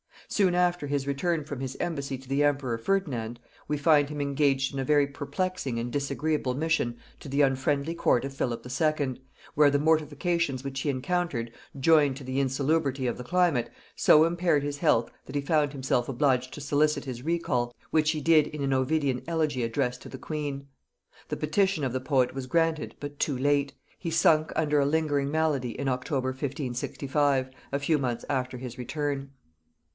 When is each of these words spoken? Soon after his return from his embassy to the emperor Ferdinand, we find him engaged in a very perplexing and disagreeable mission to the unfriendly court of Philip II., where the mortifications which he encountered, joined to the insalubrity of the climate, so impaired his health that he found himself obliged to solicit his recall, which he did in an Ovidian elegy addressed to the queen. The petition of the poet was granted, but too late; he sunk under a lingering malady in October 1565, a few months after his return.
Soon 0.27 0.55
after 0.55 0.87
his 0.87 1.05
return 1.05 1.43
from 1.43 1.59
his 1.59 1.75
embassy 1.79 2.17
to 2.17 2.27
the 2.27 2.43
emperor 2.43 2.77
Ferdinand, 2.77 3.39
we 3.67 3.77
find 3.77 4.09
him 4.09 4.21
engaged 4.21 4.73
in 4.73 4.79
a 4.79 4.83
very 4.85 5.05
perplexing 5.05 5.77
and 5.77 5.91
disagreeable 5.91 6.55
mission 6.55 6.97
to 7.19 7.27
the 7.27 7.41
unfriendly 7.41 7.93
court 7.93 8.23
of 8.25 8.33
Philip 8.33 8.65
II., 8.65 9.21
where 9.55 9.69
the 9.69 9.77
mortifications 9.77 10.63
which 10.63 10.79
he 10.79 10.89
encountered, 10.89 11.51
joined 11.79 12.15
to 12.17 12.23
the 12.23 12.39
insalubrity 12.39 13.05
of 13.07 13.17
the 13.17 13.25
climate, 13.25 13.69
so 13.95 14.23
impaired 14.23 14.63
his 14.63 14.77
health 14.77 15.11
that 15.25 15.35
he 15.35 15.41
found 15.41 15.73
himself 15.73 16.07
obliged 16.07 16.51
to 16.53 16.61
solicit 16.61 17.03
his 17.05 17.21
recall, 17.21 17.75
which 17.91 18.11
he 18.11 18.21
did 18.21 18.47
in 18.47 18.63
an 18.63 18.73
Ovidian 18.73 19.21
elegy 19.27 19.63
addressed 19.63 20.01
to 20.01 20.09
the 20.09 20.17
queen. 20.17 20.65
The 21.27 21.37
petition 21.37 21.83
of 21.83 21.93
the 21.93 22.01
poet 22.01 22.33
was 22.33 22.47
granted, 22.47 22.95
but 23.01 23.19
too 23.19 23.37
late; 23.37 23.73
he 23.99 24.09
sunk 24.09 24.51
under 24.55 24.79
a 24.79 24.85
lingering 24.85 25.29
malady 25.29 25.77
in 25.77 25.87
October 25.89 26.29
1565, 26.29 27.49
a 27.73 27.79
few 27.79 27.99
months 27.99 28.25
after 28.29 28.57
his 28.57 28.77
return. 28.79 29.31